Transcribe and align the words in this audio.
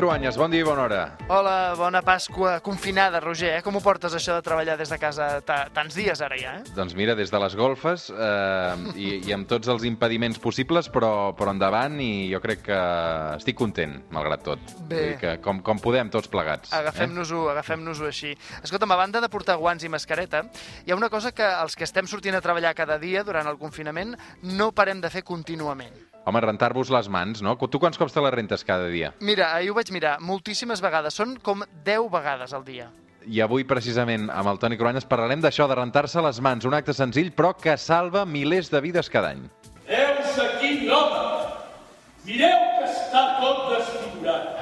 Cruanyes, 0.00 0.38
bon 0.40 0.48
dia 0.48 0.62
i 0.62 0.64
bona 0.64 0.86
hora. 0.86 1.00
Hola, 1.28 1.74
bona 1.76 2.00
Pasqua 2.00 2.54
confinada, 2.64 3.18
Roger. 3.20 3.50
Eh? 3.58 3.60
Com 3.60 3.76
ho 3.76 3.82
portes, 3.84 4.14
això 4.16 4.32
de 4.38 4.40
treballar 4.46 4.78
des 4.80 4.88
de 4.88 4.96
casa 4.96 5.26
ta 5.44 5.58
tants 5.76 5.92
dies 5.92 6.22
ara 6.24 6.38
ja? 6.40 6.54
Eh? 6.56 6.72
Doncs 6.72 6.94
mira, 6.96 7.12
des 7.18 7.28
de 7.28 7.40
les 7.42 7.52
golfes 7.58 8.06
eh, 8.08 8.86
i, 8.96 9.10
i 9.28 9.34
amb 9.36 9.44
tots 9.50 9.68
els 9.68 9.84
impediments 9.84 10.40
possibles, 10.40 10.88
però, 10.88 11.34
però 11.36 11.52
endavant 11.52 12.00
i 12.00 12.30
jo 12.32 12.40
crec 12.40 12.64
que 12.70 12.80
estic 13.34 13.60
content, 13.60 13.98
malgrat 14.16 14.46
tot. 14.48 14.72
Bé. 14.88 15.02
Que 15.20 15.36
com, 15.44 15.60
com 15.66 15.84
podem, 15.84 16.08
tots 16.08 16.32
plegats. 16.32 16.72
Agafem-nos-ho 16.80 17.50
eh? 17.50 17.52
agafem 17.58 17.84
així. 18.08 18.32
Escolta'm, 18.64 18.96
a 18.96 19.02
banda 19.02 19.20
de 19.20 19.28
portar 19.28 19.60
guants 19.60 19.84
i 19.84 19.92
mascareta, 19.92 20.46
hi 20.86 20.94
ha 20.94 20.96
una 20.96 21.12
cosa 21.12 21.36
que 21.36 21.44
els 21.44 21.76
que 21.76 21.84
estem 21.84 22.08
sortint 22.08 22.40
a 22.40 22.40
treballar 22.40 22.72
cada 22.72 22.96
dia 22.96 23.20
durant 23.20 23.52
el 23.52 23.60
confinament 23.60 24.16
no 24.48 24.72
parem 24.72 25.04
de 25.04 25.12
fer 25.12 25.28
contínuament. 25.28 25.92
Home, 26.28 26.40
rentar-vos 26.44 26.90
les 26.92 27.08
mans, 27.08 27.40
no? 27.42 27.56
Tu 27.56 27.78
quants 27.80 27.96
cops 27.98 28.12
te 28.12 28.20
les 28.20 28.34
rentes 28.34 28.64
cada 28.64 28.88
dia? 28.92 29.14
Mira, 29.24 29.54
ahir 29.56 29.70
ho 29.72 29.76
vaig 29.78 29.90
mirar, 29.94 30.18
moltíssimes 30.20 30.82
vegades. 30.84 31.16
Són 31.16 31.38
com 31.42 31.64
10 31.86 32.10
vegades 32.12 32.52
al 32.52 32.64
dia. 32.66 32.90
I 33.26 33.40
avui, 33.44 33.64
precisament, 33.68 34.28
amb 34.32 34.48
el 34.48 34.60
Toni 34.60 34.78
Cruanyes 34.80 35.08
parlarem 35.08 35.40
d'això, 35.44 35.66
de 35.68 35.76
rentar-se 35.76 36.22
les 36.24 36.40
mans. 36.44 36.64
Un 36.68 36.76
acte 36.76 36.94
senzill, 36.96 37.32
però 37.36 37.54
que 37.56 37.76
salva 37.80 38.24
milers 38.28 38.70
de 38.72 38.80
vides 38.84 39.10
cada 39.12 39.32
any. 39.34 39.42
Heus 39.88 40.38
aquí 40.44 40.86
l'home. 40.86 41.26
Mireu 42.24 42.64
que 42.78 42.88
està 42.88 43.24
tot 43.40 43.66
desfigurat. 43.72 44.56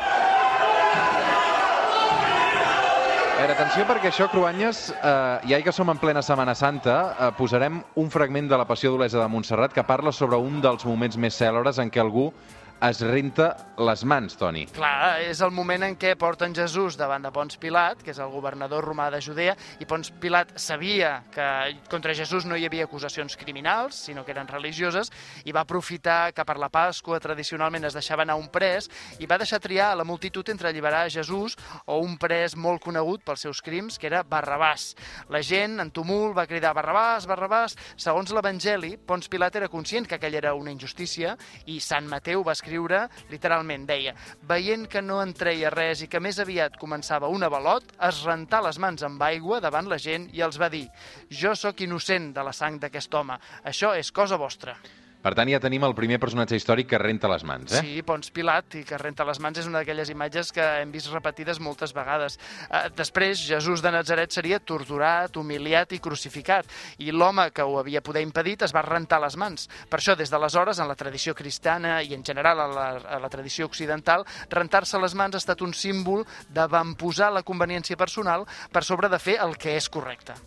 A 3.37 3.37
veure, 3.48 3.62
atenció 3.62 3.84
perquè 3.88 4.10
això, 4.10 4.26
Cruanyes, 4.28 4.90
eh, 4.92 5.48
ja 5.48 5.58
que 5.62 5.72
som 5.72 5.88
en 5.88 5.98
plena 5.98 6.20
Setmana 6.22 6.54
Santa, 6.54 7.16
eh, 7.18 7.30
posarem 7.36 7.82
un 7.96 8.10
fragment 8.10 8.48
de 8.48 8.56
la 8.58 8.66
Passió 8.66 8.90
d'Olesa 8.90 9.22
de 9.22 9.28
Montserrat 9.28 9.72
que 9.72 9.84
parla 9.84 10.12
sobre 10.12 10.36
un 10.36 10.60
dels 10.60 10.84
moments 10.84 11.16
més 11.16 11.34
cèlebres 11.34 11.78
en 11.78 11.90
què 11.90 12.00
algú 12.00 12.32
es 12.80 13.00
renta 13.02 13.56
les 13.78 14.04
mans, 14.06 14.36
Toni. 14.38 14.64
Clar, 14.74 15.18
és 15.26 15.40
el 15.42 15.50
moment 15.54 15.82
en 15.86 15.96
què 15.98 16.12
porten 16.18 16.54
Jesús 16.54 16.96
davant 16.98 17.24
de 17.24 17.30
Pons 17.34 17.58
Pilat, 17.58 18.02
que 18.04 18.12
és 18.12 18.20
el 18.22 18.30
governador 18.30 18.84
romà 18.86 19.08
de 19.10 19.20
Judea, 19.22 19.56
i 19.82 19.86
Pons 19.88 20.12
Pilat 20.22 20.52
sabia 20.58 21.24
que 21.34 21.46
contra 21.90 22.14
Jesús 22.14 22.46
no 22.46 22.56
hi 22.56 22.66
havia 22.66 22.86
acusacions 22.86 23.34
criminals, 23.38 23.98
sinó 24.06 24.24
que 24.24 24.34
eren 24.34 24.50
religioses, 24.50 25.10
i 25.44 25.54
va 25.54 25.64
aprofitar 25.66 26.32
que 26.34 26.44
per 26.46 26.58
la 26.58 26.70
Pasqua 26.70 27.18
tradicionalment 27.22 27.88
es 27.88 27.98
deixava 27.98 28.22
anar 28.22 28.38
un 28.38 28.46
pres, 28.54 28.86
i 29.18 29.26
va 29.26 29.40
deixar 29.42 29.60
triar 29.62 29.90
a 29.92 29.98
la 29.98 30.06
multitud 30.06 30.48
entre 30.48 30.70
alliberar 30.70 31.08
Jesús 31.10 31.58
o 31.86 31.98
un 32.04 32.14
pres 32.18 32.54
molt 32.56 32.82
conegut 32.84 33.26
pels 33.26 33.46
seus 33.46 33.62
crims, 33.62 33.98
que 33.98 34.06
era 34.10 34.22
Barrabàs. 34.22 34.92
La 35.34 35.42
gent, 35.42 35.78
en 35.82 35.90
tumult, 35.90 36.36
va 36.38 36.46
cridar 36.46 36.74
Barrabàs, 36.78 37.26
Barrabàs. 37.26 37.74
Segons 37.98 38.30
l'Evangeli, 38.34 38.94
Pons 38.98 39.30
Pilat 39.30 39.58
era 39.58 39.70
conscient 39.70 40.06
que 40.06 40.18
aquella 40.18 40.42
era 40.44 40.54
una 40.54 40.70
injustícia, 40.74 41.34
i 41.66 41.80
Sant 41.82 42.06
Mateu 42.06 42.46
va 42.46 42.54
escriure 42.54 42.67
escriure, 42.68 43.06
literalment, 43.32 43.86
deia 43.88 44.14
veient 44.48 44.86
que 44.92 45.00
no 45.02 45.22
en 45.22 45.32
treia 45.32 45.72
res 45.72 46.02
i 46.04 46.10
que 46.12 46.20
més 46.20 46.38
aviat 46.38 46.76
començava 46.76 47.30
un 47.32 47.42
avalot, 47.46 47.96
es 48.04 48.22
rentà 48.28 48.60
les 48.64 48.78
mans 48.78 49.02
amb 49.02 49.22
aigua 49.24 49.62
davant 49.64 49.88
la 49.88 49.98
gent 49.98 50.28
i 50.36 50.44
els 50.44 50.60
va 50.60 50.68
dir 50.68 50.86
jo 51.30 51.54
sóc 51.56 51.80
innocent 51.80 52.32
de 52.36 52.44
la 52.44 52.52
sang 52.52 52.78
d'aquest 52.78 53.14
home, 53.14 53.38
això 53.64 53.94
és 53.96 54.12
cosa 54.12 54.36
vostra. 54.36 54.76
Per 55.18 55.32
tant, 55.34 55.50
ja 55.50 55.58
tenim 55.58 55.82
el 55.82 55.96
primer 55.98 56.20
personatge 56.22 56.54
històric 56.54 56.92
que 56.92 56.98
renta 57.00 57.26
les 57.30 57.42
mans, 57.42 57.72
eh? 57.74 57.80
Sí, 57.82 58.02
Pons 58.06 58.30
Pilat, 58.34 58.76
i 58.78 58.84
que 58.86 58.98
renta 59.00 59.26
les 59.26 59.40
mans 59.42 59.58
és 59.58 59.66
una 59.66 59.80
d'aquelles 59.80 60.12
imatges 60.12 60.52
que 60.54 60.62
hem 60.78 60.92
vist 60.94 61.10
repetides 61.10 61.58
moltes 61.58 61.90
vegades. 61.96 62.38
Eh, 62.68 62.84
després, 62.94 63.40
Jesús 63.48 63.82
de 63.82 63.90
Nazaret 63.90 64.30
seria 64.34 64.60
torturat, 64.62 65.34
humiliat 65.36 65.96
i 65.96 65.98
crucificat, 65.98 66.70
i 67.02 67.10
l'home 67.10 67.48
que 67.50 67.66
ho 67.66 67.80
havia 67.80 68.02
poder 68.04 68.22
impedit 68.22 68.62
es 68.62 68.74
va 68.74 68.84
rentar 68.86 69.18
les 69.24 69.34
mans. 69.36 69.66
Per 69.90 69.98
això, 69.98 70.14
des 70.14 70.30
d'aleshores, 70.30 70.78
en 70.78 70.86
la 70.90 70.98
tradició 70.98 71.34
cristiana 71.34 71.98
i 72.02 72.14
en 72.14 72.22
general 72.22 72.62
a 72.62 72.68
la, 72.70 72.86
a 73.18 73.18
la 73.18 73.32
tradició 73.32 73.66
occidental, 73.66 74.22
rentar-se 74.54 75.02
les 75.02 75.18
mans 75.18 75.34
ha 75.34 75.42
estat 75.42 75.66
un 75.66 75.74
símbol 75.74 76.22
d'avantposar 76.54 77.32
la 77.34 77.42
conveniència 77.42 77.98
personal 77.98 78.46
per 78.70 78.84
sobre 78.86 79.10
de 79.10 79.18
fer 79.18 79.40
el 79.42 79.58
que 79.58 79.74
és 79.76 79.90
correcte. 79.90 80.38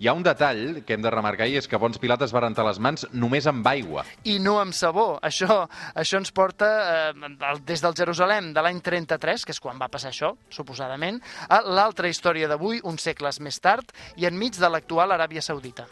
Hi 0.00 0.08
ha 0.08 0.14
un 0.16 0.22
detall 0.24 0.78
que 0.88 0.94
hem 0.96 1.02
de 1.04 1.10
remarcar 1.12 1.44
i 1.50 1.58
és 1.60 1.66
que 1.68 1.76
Pons 1.76 2.00
Pilat 2.00 2.22
es 2.24 2.32
va 2.32 2.40
rentar 2.40 2.64
les 2.64 2.78
mans 2.80 3.04
només 3.12 3.44
amb 3.50 3.66
aigua. 3.68 4.06
I 4.24 4.38
no 4.40 4.54
amb 4.56 4.72
sabó. 4.72 5.18
Això, 5.28 5.58
això 5.92 6.16
ens 6.22 6.32
porta 6.32 6.70
eh, 7.12 7.60
des 7.68 7.84
del 7.84 7.98
Jerusalem 8.00 8.54
de 8.56 8.64
l'any 8.64 8.80
33, 8.80 9.44
que 9.44 9.52
és 9.52 9.60
quan 9.60 9.76
va 9.76 9.92
passar 9.92 10.14
això, 10.14 10.32
suposadament, 10.48 11.20
a 11.52 11.60
l'altra 11.68 12.08
història 12.08 12.48
d'avui, 12.48 12.80
uns 12.80 13.04
segles 13.12 13.44
més 13.44 13.60
tard, 13.60 13.92
i 14.16 14.24
enmig 14.24 14.56
de 14.56 14.72
l'actual 14.72 15.12
Aràbia 15.12 15.44
Saudita. 15.44 15.84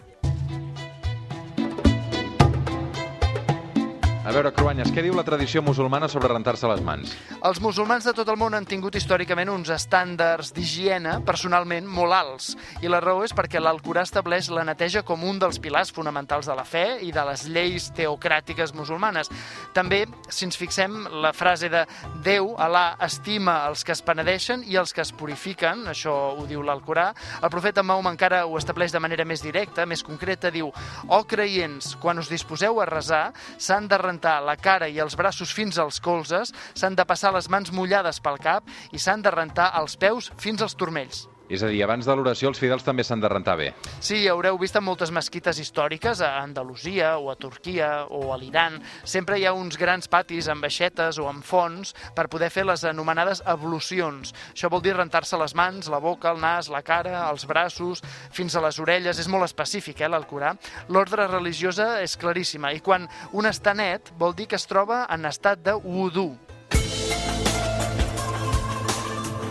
A 4.28 4.32
veure, 4.34 4.50
Cruanyes, 4.52 4.90
què 4.92 5.00
diu 5.00 5.14
la 5.16 5.22
tradició 5.24 5.62
musulmana 5.64 6.04
sobre 6.12 6.28
rentar-se 6.28 6.68
les 6.68 6.82
mans? 6.84 7.14
Els 7.48 7.62
musulmans 7.64 8.04
de 8.04 8.12
tot 8.12 8.28
el 8.28 8.36
món 8.36 8.52
han 8.52 8.66
tingut 8.68 8.98
històricament 8.98 9.48
uns 9.48 9.70
estàndards 9.72 10.50
d'higiene 10.52 11.14
personalment 11.24 11.86
molt 11.88 12.12
alts. 12.12 12.50
I 12.84 12.90
la 12.92 13.00
raó 13.00 13.22
és 13.24 13.32
perquè 13.32 13.56
l'Alcorà 13.56 14.02
estableix 14.04 14.50
la 14.52 14.66
neteja 14.68 15.00
com 15.08 15.24
un 15.24 15.40
dels 15.40 15.56
pilars 15.64 15.88
fonamentals 15.96 16.44
de 16.50 16.56
la 16.58 16.66
fe 16.68 16.98
i 17.06 17.08
de 17.08 17.24
les 17.24 17.46
lleis 17.48 17.86
teocràtiques 17.96 18.74
musulmanes. 18.76 19.32
També, 19.72 20.02
si 20.28 20.44
ens 20.44 20.60
fixem, 20.60 20.98
la 21.24 21.32
frase 21.32 21.72
de 21.72 21.86
Déu, 22.20 22.52
Alà, 22.60 22.98
estima 23.08 23.62
els 23.70 23.80
que 23.80 23.96
es 23.96 24.04
penedeixen 24.04 24.66
i 24.68 24.76
els 24.76 24.92
que 24.92 25.06
es 25.06 25.14
purifiquen, 25.16 25.86
això 25.88 26.18
ho 26.34 26.44
diu 26.44 26.60
l'Alcorà. 26.60 27.14
El 27.40 27.54
profeta 27.56 27.80
Mahoma 27.80 28.12
encara 28.12 28.44
ho 28.44 28.60
estableix 28.60 28.92
de 28.92 29.00
manera 29.00 29.24
més 29.24 29.40
directa, 29.40 29.88
més 29.88 30.04
concreta, 30.04 30.52
diu 30.52 30.68
«O 31.08 31.24
creients, 31.24 31.94
quan 31.96 32.20
us 32.20 32.28
disposeu 32.28 32.84
a 32.84 32.90
resar, 32.92 33.24
s'han 33.56 33.88
de 33.88 33.96
rentar 33.96 34.17
rentar 34.18 34.42
la 34.42 34.56
cara 34.58 34.88
i 34.88 34.98
els 34.98 35.14
braços 35.16 35.52
fins 35.54 35.78
als 35.78 36.00
colzes, 36.00 36.52
s'han 36.74 36.96
de 36.96 37.04
passar 37.06 37.32
les 37.32 37.48
mans 37.48 37.70
mullades 37.70 38.18
pel 38.20 38.38
cap 38.42 38.64
i 38.90 38.98
s'han 38.98 39.22
de 39.22 39.30
rentar 39.30 39.72
els 39.78 39.96
peus 39.96 40.32
fins 40.36 40.62
als 40.62 40.74
turmells. 40.74 41.28
És 41.48 41.62
a 41.64 41.68
dir, 41.72 41.80
abans 41.82 42.04
de 42.04 42.12
l'oració 42.12 42.50
els 42.50 42.58
fidels 42.60 42.84
també 42.84 43.04
s'han 43.06 43.22
de 43.22 43.28
rentar 43.32 43.56
bé. 43.56 43.70
Sí, 44.04 44.20
haureu 44.28 44.58
vist 44.60 44.76
en 44.76 44.84
moltes 44.84 45.10
mesquites 45.14 45.56
històriques, 45.62 46.20
a 46.20 46.42
Andalusia 46.42 47.14
o 47.16 47.30
a 47.32 47.36
Turquia 47.40 48.04
o 48.04 48.34
a 48.34 48.36
l'Iran. 48.36 48.76
Sempre 49.08 49.38
hi 49.38 49.46
ha 49.48 49.54
uns 49.56 49.78
grans 49.80 50.10
patis 50.12 50.50
amb 50.52 50.66
baixetes 50.66 51.16
o 51.18 51.28
amb 51.30 51.44
fons 51.44 51.94
per 52.14 52.28
poder 52.28 52.50
fer 52.52 52.66
les 52.68 52.84
anomenades 52.84 53.40
ablucions. 53.48 54.34
Això 54.52 54.68
vol 54.68 54.84
dir 54.84 54.96
rentar-se 54.96 55.40
les 55.40 55.56
mans, 55.56 55.88
la 55.88 56.02
boca, 56.04 56.34
el 56.34 56.42
nas, 56.44 56.68
la 56.68 56.82
cara, 56.84 57.24
els 57.30 57.46
braços, 57.48 58.04
fins 58.30 58.54
a 58.54 58.64
les 58.64 58.78
orelles. 58.78 59.18
És 59.18 59.30
molt 59.32 59.48
específic, 59.48 60.02
eh, 60.02 60.12
l'Alcorà. 60.12 60.52
L'ordre 60.92 61.26
religiosa 61.32 62.02
és 62.02 62.18
claríssima 62.20 62.74
i 62.76 62.84
quan 62.84 63.08
un 63.32 63.48
està 63.48 63.72
net 63.74 64.12
vol 64.18 64.36
dir 64.36 64.48
que 64.48 64.60
es 64.60 64.68
troba 64.68 65.06
en 65.08 65.24
estat 65.24 65.64
de 65.64 65.74
wudu, 65.80 66.34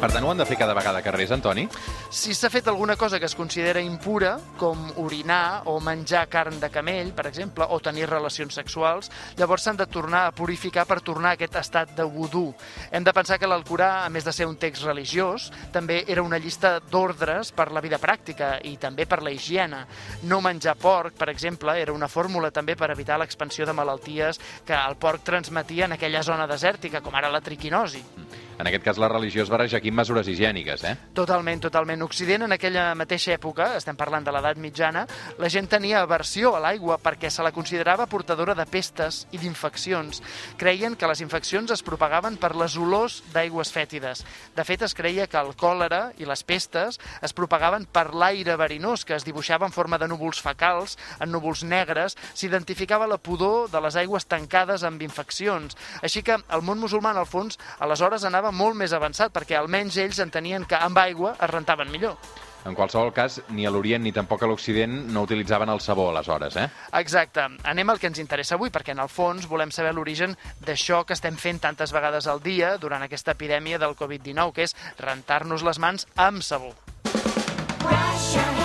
per 0.07 0.13
tant, 0.15 0.23
ho 0.23 0.29
han 0.31 0.39
de 0.39 0.45
fer 0.47 0.55
cada 0.55 0.71
vegada 0.71 1.01
que 1.03 1.11
res, 1.11 1.31
Antoni? 1.35 1.65
Si 2.15 2.31
s'ha 2.31 2.47
fet 2.47 2.69
alguna 2.71 2.95
cosa 2.95 3.17
que 3.19 3.27
es 3.27 3.35
considera 3.35 3.81
impura, 3.83 4.37
com 4.55 4.85
orinar 5.03 5.63
o 5.67 5.81
menjar 5.83 6.29
carn 6.31 6.61
de 6.61 6.69
camell, 6.71 7.09
per 7.11 7.25
exemple, 7.27 7.65
o 7.67 7.81
tenir 7.83 8.07
relacions 8.07 8.55
sexuals, 8.55 9.11
llavors 9.35 9.65
s'han 9.67 9.81
de 9.81 9.87
tornar 9.91 10.21
a 10.29 10.31
purificar 10.31 10.85
per 10.87 11.01
tornar 11.03 11.33
a 11.33 11.35
aquest 11.35 11.57
estat 11.59 11.91
de 11.97 12.05
vudú. 12.07 12.45
Hem 12.87 13.03
de 13.03 13.11
pensar 13.11 13.35
que 13.35 13.49
l'Alcorà, 13.51 14.05
a 14.05 14.13
més 14.13 14.23
de 14.23 14.31
ser 14.31 14.47
un 14.47 14.55
text 14.55 14.87
religiós, 14.87 15.49
també 15.75 16.05
era 16.07 16.23
una 16.23 16.39
llista 16.39 16.77
d'ordres 16.79 17.51
per 17.51 17.67
la 17.75 17.83
vida 17.83 17.99
pràctica 17.99 18.53
i 18.63 18.77
també 18.79 19.09
per 19.11 19.19
la 19.25 19.35
higiene. 19.35 19.83
No 20.23 20.39
menjar 20.39 20.77
porc, 20.79 21.19
per 21.19 21.27
exemple, 21.33 21.75
era 21.75 21.91
una 21.91 22.07
fórmula 22.07 22.53
també 22.55 22.77
per 22.79 22.93
evitar 22.95 23.19
l'expansió 23.19 23.67
de 23.67 23.75
malalties 23.75 24.39
que 24.63 24.77
el 24.77 24.95
porc 24.95 25.27
transmetia 25.27 25.91
en 25.91 25.99
aquella 25.99 26.23
zona 26.23 26.47
desèrtica, 26.47 27.03
com 27.03 27.19
ara 27.19 27.33
la 27.33 27.43
triquinosi. 27.43 28.05
En 28.57 28.65
aquest 28.65 28.83
cas, 28.83 28.97
la 28.97 29.07
religió 29.09 29.43
es 29.43 29.51
barreja 29.53 29.77
aquí 29.77 29.91
amb 29.93 29.99
mesures 30.01 30.27
higièniques, 30.27 30.83
eh? 30.89 30.95
Totalment, 31.13 31.61
totalment. 31.61 32.01
Occident, 32.01 32.47
en 32.47 32.55
aquella 32.55 32.87
mateixa 32.97 33.35
època, 33.35 33.67
estem 33.77 33.97
parlant 33.99 34.25
de 34.25 34.33
l'edat 34.33 34.57
mitjana, 34.57 35.03
la 35.37 35.49
gent 35.53 35.69
tenia 35.69 36.01
aversió 36.01 36.55
a 36.57 36.61
l'aigua 36.63 36.97
perquè 36.97 37.29
se 37.29 37.45
la 37.45 37.51
considerava 37.53 38.07
portadora 38.09 38.55
de 38.57 38.65
pestes 38.65 39.27
i 39.31 39.37
d'infeccions. 39.37 40.23
Creien 40.57 40.95
que 40.97 41.09
les 41.09 41.21
infeccions 41.21 41.69
es 41.75 41.85
propagaven 41.85 42.39
per 42.41 42.55
les 42.57 42.79
olors 42.81 43.19
d'aigües 43.33 43.69
fètides. 43.73 44.23
De 44.57 44.65
fet, 44.65 44.81
es 44.81 44.97
creia 44.97 45.27
que 45.29 45.37
el 45.37 45.53
còlera 45.53 46.11
i 46.17 46.25
les 46.25 46.41
pestes 46.41 46.97
es 47.21 47.37
propagaven 47.37 47.85
per 47.85 48.07
l'aire 48.15 48.57
verinós, 48.57 49.05
que 49.05 49.13
es 49.15 49.25
dibuixava 49.27 49.69
en 49.69 49.75
forma 49.75 50.01
de 50.01 50.09
núvols 50.09 50.41
fecals, 50.41 50.97
en 51.21 51.29
núvols 51.31 51.61
negres, 51.63 52.17
s'identificava 52.33 53.05
la 53.05 53.21
pudor 53.21 53.69
de 53.69 53.81
les 53.85 53.95
aigües 54.01 54.25
tancades 54.25 54.81
amb 54.87 55.05
infeccions. 55.05 55.77
Així 56.01 56.25
que 56.25 56.37
el 56.41 56.65
món 56.65 56.81
musulmà, 56.81 57.13
al 57.13 57.29
fons, 57.29 57.59
aleshores 57.79 58.25
anava 58.25 58.46
estava 58.47 58.63
molt 58.63 58.77
més 58.79 58.93
avançat, 58.95 59.31
perquè 59.35 59.57
almenys 59.57 59.97
ells 59.99 60.19
entenien 60.23 60.63
que 60.65 60.77
amb 60.79 60.97
aigua 61.01 61.33
es 61.35 61.49
rentaven 61.51 61.89
millor. 61.91 62.15
En 62.67 62.75
qualsevol 62.75 63.13
cas, 63.15 63.41
ni 63.55 63.65
a 63.65 63.71
l'Orient 63.71 64.03
ni 64.03 64.11
tampoc 64.11 64.43
a 64.43 64.47
l'Occident 64.47 64.93
no 65.13 65.23
utilitzaven 65.23 65.69
el 65.71 65.79
sabó 65.79 66.09
aleshores, 66.09 66.55
eh? 66.55 66.67
Exacte. 66.99 67.45
Anem 67.63 67.89
al 67.89 67.99
que 67.99 68.07
ens 68.07 68.19
interessa 68.19 68.55
avui, 68.55 68.71
perquè 68.71 68.95
en 68.95 69.03
el 69.03 69.11
fons 69.11 69.47
volem 69.47 69.71
saber 69.71 69.93
l'origen 69.95 70.35
d'això 70.63 71.03
que 71.05 71.15
estem 71.15 71.35
fent 71.39 71.61
tantes 71.63 71.95
vegades 71.95 72.27
al 72.27 72.43
dia 72.43 72.75
durant 72.77 73.03
aquesta 73.03 73.35
epidèmia 73.35 73.79
del 73.79 73.95
Covid-19, 73.99 74.51
que 74.55 74.67
és 74.67 74.75
rentar-nos 74.99 75.63
les 75.63 75.79
mans 75.79 76.07
amb 76.15 76.43
sabó. 76.43 76.71
Wash 77.83 78.56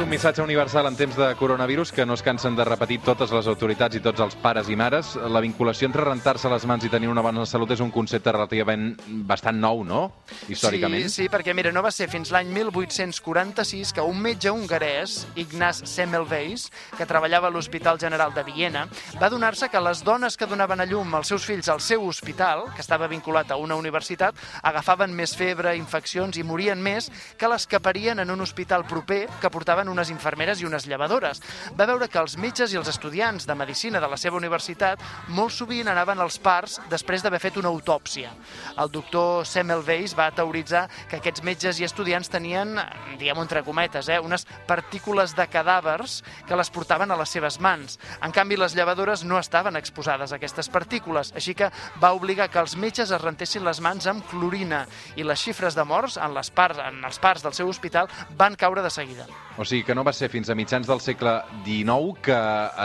un 0.00 0.08
missatge 0.08 0.40
universal 0.40 0.86
en 0.86 0.96
temps 0.96 1.16
de 1.16 1.26
coronavirus 1.36 1.90
que 1.92 2.06
no 2.06 2.14
es 2.14 2.22
cansen 2.22 2.54
de 2.56 2.64
repetir 2.64 3.00
totes 3.04 3.32
les 3.34 3.46
autoritats 3.50 3.98
i 3.98 4.00
tots 4.00 4.22
els 4.24 4.36
pares 4.40 4.68
i 4.72 4.76
mares. 4.76 5.12
La 5.28 5.42
vinculació 5.44 5.88
entre 5.88 6.06
rentar-se 6.06 6.48
les 6.48 6.64
mans 6.64 6.84
i 6.86 6.90
tenir 6.92 7.10
una 7.10 7.20
bona 7.20 7.44
salut 7.44 7.74
és 7.74 7.82
un 7.84 7.90
concepte 7.92 8.32
relativament 8.32 8.94
bastant 9.28 9.58
nou, 9.60 9.82
no? 9.84 10.00
Històricament. 10.48 11.04
Sí, 11.08 11.24
sí, 11.24 11.28
perquè 11.32 11.52
mira, 11.56 11.72
no 11.74 11.82
va 11.84 11.92
ser 11.92 12.08
fins 12.08 12.30
l'any 12.32 12.48
1846 12.54 13.92
que 13.96 14.04
un 14.06 14.22
metge 14.24 14.48
hongarès, 14.48 15.26
Ignaz 15.36 15.82
Semmelweis, 15.90 16.70
que 16.96 17.08
treballava 17.08 17.50
a 17.50 17.52
l'Hospital 17.52 18.00
General 18.00 18.32
de 18.32 18.46
Viena, 18.46 18.86
va 19.20 19.28
donar-se 19.28 19.68
que 19.68 19.84
les 19.84 20.04
dones 20.06 20.38
que 20.40 20.48
donaven 20.48 20.80
a 20.80 20.88
llum 20.88 21.12
els 21.18 21.28
seus 21.34 21.44
fills 21.44 21.68
al 21.68 21.84
seu 21.84 22.06
hospital, 22.08 22.70
que 22.74 22.80
estava 22.80 23.10
vinculat 23.10 23.52
a 23.52 23.60
una 23.60 23.76
universitat, 23.76 24.38
agafaven 24.62 25.12
més 25.12 25.36
febre, 25.36 25.76
infeccions 25.76 26.40
i 26.40 26.46
morien 26.46 26.80
més 26.80 27.10
que 27.36 27.52
les 27.52 27.68
que 27.68 27.84
parien 27.84 28.24
en 28.24 28.32
un 28.32 28.40
hospital 28.40 28.88
proper 28.88 29.26
que 29.42 29.52
portaven 29.52 29.89
unes 29.90 30.10
infermeres 30.10 30.60
i 30.60 30.66
unes 30.68 30.86
llevadores. 30.86 31.42
Va 31.78 31.88
veure 31.90 32.08
que 32.08 32.20
els 32.20 32.36
metges 32.40 32.72
i 32.72 32.78
els 32.80 32.88
estudiants 32.90 33.46
de 33.46 33.56
medicina 33.58 34.00
de 34.00 34.08
la 34.10 34.18
seva 34.20 34.38
universitat 34.40 35.02
molt 35.28 35.54
sovint 35.54 35.88
anaven 35.90 36.20
als 36.20 36.38
parts 36.38 36.78
després 36.90 37.22
d'haver 37.22 37.40
fet 37.42 37.58
una 37.60 37.70
autòpsia. 37.72 38.32
El 38.78 38.90
doctor 38.92 39.46
Semmelweis 39.46 40.14
va 40.18 40.30
teoritzar 40.34 40.86
que 41.10 41.20
aquests 41.20 41.44
metges 41.46 41.80
i 41.80 41.86
estudiants 41.86 42.30
tenien, 42.30 42.76
diguem 43.18 43.42
entre 43.42 43.64
cometes, 43.66 44.08
eh, 44.08 44.20
unes 44.20 44.46
partícules 44.66 45.34
de 45.36 45.46
cadàvers 45.50 46.20
que 46.46 46.56
les 46.56 46.70
portaven 46.70 47.10
a 47.10 47.18
les 47.18 47.30
seves 47.30 47.60
mans. 47.60 47.98
En 48.22 48.32
canvi, 48.32 48.56
les 48.56 48.74
llevadores 48.74 49.24
no 49.24 49.38
estaven 49.38 49.76
exposades 49.76 50.32
a 50.32 50.36
aquestes 50.36 50.68
partícules, 50.68 51.32
així 51.34 51.54
que 51.54 51.70
va 52.02 52.12
obligar 52.16 52.50
que 52.50 52.60
els 52.62 52.76
metges 52.76 53.10
es 53.10 53.22
rentessin 53.22 53.64
les 53.64 53.80
mans 53.80 54.06
amb 54.10 54.24
clorina 54.30 54.86
i 55.16 55.26
les 55.26 55.40
xifres 55.40 55.76
de 55.76 55.84
morts 55.84 56.16
en, 56.16 56.34
les 56.34 56.50
parts, 56.50 56.78
en 56.78 57.04
els 57.04 57.18
parts 57.18 57.44
del 57.44 57.56
seu 57.56 57.68
hospital 57.68 58.10
van 58.36 58.56
caure 58.56 58.82
de 58.82 58.90
seguida. 58.90 59.26
O 59.58 59.64
sigui 59.64 59.79
que 59.86 59.94
no 59.94 60.04
va 60.06 60.12
ser 60.12 60.28
fins 60.32 60.50
a 60.50 60.54
mitjans 60.58 60.88
del 60.88 61.00
segle 61.00 61.36
XIX 61.64 62.18
que 62.22 62.36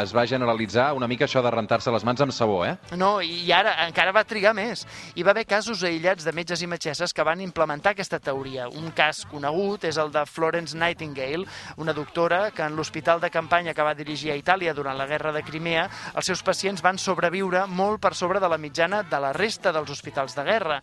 es 0.01 0.13
va 0.15 0.25
generalitzar 0.30 0.92
una 0.97 1.07
mica 1.07 1.25
això 1.25 1.42
de 1.44 1.51
rentar-se 1.53 1.92
les 1.94 2.06
mans 2.07 2.21
amb 2.21 2.33
sabó, 2.36 2.63
eh? 2.65 2.75
No, 2.97 3.19
i 3.21 3.51
ara 3.53 3.75
encara 3.86 4.13
va 4.15 4.25
trigar 4.27 4.53
més. 4.57 4.86
Hi 5.15 5.25
va 5.25 5.33
haver 5.36 5.45
casos 5.50 5.83
aïllats 5.83 6.25
de 6.25 6.33
metges 6.36 6.62
i 6.62 6.69
metgesses 6.69 7.13
que 7.13 7.25
van 7.25 7.42
implementar 7.42 7.94
aquesta 7.94 8.19
teoria. 8.19 8.68
Un 8.69 8.92
cas 8.95 9.24
conegut 9.30 9.86
és 9.89 10.00
el 10.01 10.12
de 10.13 10.25
Florence 10.30 10.77
Nightingale, 10.77 11.45
una 11.77 11.94
doctora 11.94 12.51
que 12.56 12.63
en 12.65 12.75
l'hospital 12.75 13.21
de 13.21 13.31
campanya 13.33 13.74
que 13.74 13.86
va 13.86 13.95
dirigir 13.97 14.31
a 14.31 14.39
Itàlia 14.39 14.74
durant 14.74 14.97
la 14.97 15.07
guerra 15.09 15.33
de 15.36 15.44
Crimea, 15.44 15.88
els 16.15 16.31
seus 16.31 16.44
pacients 16.44 16.83
van 16.86 17.00
sobreviure 17.01 17.65
molt 17.68 18.01
per 18.01 18.13
sobre 18.15 18.39
de 18.39 18.50
la 18.51 18.59
mitjana 18.62 19.03
de 19.03 19.19
la 19.21 19.33
resta 19.33 19.74
dels 19.75 19.92
hospitals 19.92 20.36
de 20.36 20.44
guerra. 20.47 20.81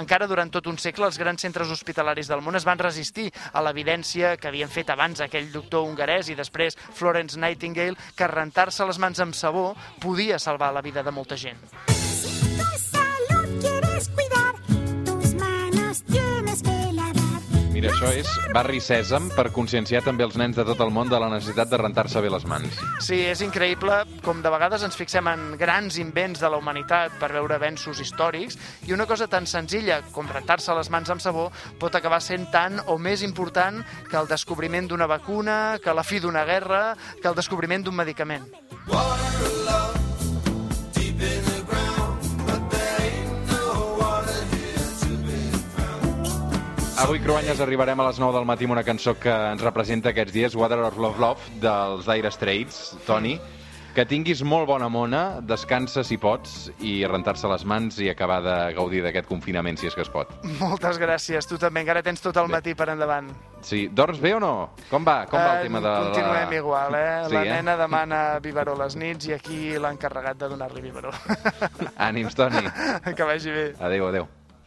Encara 0.00 0.28
durant 0.28 0.50
tot 0.50 0.66
un 0.70 0.78
segle 0.78 1.06
els 1.08 1.18
grans 1.20 1.40
centres 1.40 1.70
hospitalaris 1.70 2.28
del 2.28 2.42
món 2.44 2.56
es 2.58 2.66
van 2.66 2.80
resistir 2.80 3.30
a 3.52 3.62
l'evidència 3.64 4.36
que 4.36 4.48
havien 4.50 4.70
fet 4.72 4.90
abans 4.90 5.20
aquell 5.24 5.50
doctor 5.54 5.86
hongarès 5.86 6.28
i 6.28 6.38
després 6.38 6.76
Florence 6.92 7.40
Nightingale 7.40 7.98
que 8.18 8.30
rentar-se 8.30 8.86
les 8.86 9.00
mans 9.00 9.22
amb 9.24 9.38
sabó 9.38 9.70
podia 10.02 10.42
salvar 10.42 10.74
la 10.74 10.84
vida 10.84 11.06
de 11.06 11.14
molta 11.14 11.38
gent. 11.40 11.93
Mira, 17.84 17.98
això 17.98 18.10
és 18.16 18.28
Barri 18.54 18.78
Sèsam 18.80 19.26
per 19.36 19.50
conscienciar 19.52 20.00
també 20.06 20.24
els 20.24 20.38
nens 20.40 20.56
de 20.56 20.64
tot 20.64 20.78
el 20.80 20.88
món 20.94 21.10
de 21.12 21.18
la 21.20 21.26
necessitat 21.28 21.68
de 21.68 21.76
rentar-se 21.82 22.22
bé 22.24 22.30
les 22.32 22.46
mans. 22.48 22.78
Sí, 23.04 23.18
és 23.28 23.42
increïble 23.44 23.98
com 24.24 24.40
de 24.40 24.52
vegades 24.54 24.86
ens 24.86 24.96
fixem 24.96 25.28
en 25.28 25.42
grans 25.60 25.98
invents 26.00 26.40
de 26.40 26.48
la 26.48 26.56
humanitat 26.62 27.18
per 27.20 27.28
veure 27.34 27.58
avenços 27.58 28.00
històrics 28.00 28.56
i 28.88 28.96
una 28.96 29.04
cosa 29.10 29.28
tan 29.28 29.44
senzilla 29.44 30.00
com 30.14 30.30
rentar-se 30.32 30.72
les 30.78 30.88
mans 30.88 31.12
amb 31.12 31.20
sabó 31.20 31.50
pot 31.82 32.00
acabar 32.00 32.22
sent 32.24 32.48
tan 32.54 32.80
o 32.88 32.96
més 32.96 33.20
important 33.20 33.82
que 34.08 34.16
el 34.16 34.32
descobriment 34.32 34.88
d'una 34.88 35.10
vacuna, 35.10 35.76
que 35.76 35.92
la 35.92 36.08
fi 36.08 36.24
d'una 36.24 36.48
guerra, 36.48 36.82
que 37.20 37.28
el 37.28 37.36
descobriment 37.36 37.84
d'un 37.84 38.00
medicament. 38.00 38.48
Avui, 46.96 47.18
Cruanyes, 47.20 47.58
arribarem 47.60 47.98
a 48.00 48.06
les 48.06 48.18
9 48.22 48.36
del 48.38 48.46
matí 48.46 48.64
amb 48.68 48.76
una 48.76 48.84
cançó 48.86 49.16
que 49.18 49.32
ens 49.50 49.62
representa 49.64 50.12
aquests 50.12 50.32
dies, 50.32 50.54
Water 50.56 50.78
of 50.86 50.96
Love 51.00 51.18
Love, 51.20 51.50
dels 51.60 52.06
Dire 52.06 52.30
Straits, 52.32 52.94
Toni. 53.06 53.34
Que 53.94 54.02
tinguis 54.10 54.40
molt 54.42 54.66
bona 54.66 54.88
mona, 54.90 55.40
descansa 55.46 56.02
si 56.02 56.16
pots, 56.18 56.68
i 56.82 57.04
rentar-se 57.06 57.46
les 57.50 57.62
mans 57.70 57.98
i 58.02 58.08
acabar 58.10 58.40
de 58.42 58.54
gaudir 58.74 59.04
d'aquest 59.04 59.28
confinament, 59.30 59.78
si 59.78 59.86
és 59.86 59.94
que 59.94 60.02
es 60.02 60.10
pot. 60.10 60.32
Moltes 60.58 60.98
gràcies, 60.98 61.46
tu 61.46 61.58
també, 61.62 61.84
encara 61.84 62.02
tens 62.02 62.22
tot 62.22 62.38
el 62.42 62.50
matí 62.50 62.74
per 62.74 62.88
endavant. 62.94 63.28
Sí, 63.62 63.84
dorms 63.94 64.18
bé 64.22 64.32
o 64.34 64.40
no? 64.42 64.52
Com 64.90 65.06
va? 65.06 65.20
Com 65.30 65.38
va 65.38 65.60
el 65.60 65.60
Eh, 65.60 65.68
tema 65.68 65.80
de 65.82 65.88
la... 65.92 66.00
Continuem 66.08 66.56
igual, 66.58 66.94
eh? 66.98 67.10
Sí, 67.28 67.34
la 67.36 67.44
eh? 67.44 67.52
nena 67.54 67.76
demana 67.78 68.22
biberó 68.42 68.74
les 68.82 68.96
nits 68.98 69.30
i 69.30 69.34
aquí 69.36 69.60
l'ha 69.78 69.92
encarregat 69.94 70.38
de 70.42 70.48
donar-li 70.56 70.82
biberó. 70.82 71.14
Ànims, 71.96 72.34
Toni. 72.34 72.64
que 73.16 73.22
vagi 73.22 73.50
bé. 73.54 73.68
Adéu, 73.78 74.08
adéu. 74.10 74.26